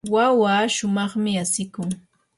wawaa 0.13 0.65
shumaqmi 0.75 1.31
asikun. 1.43 1.89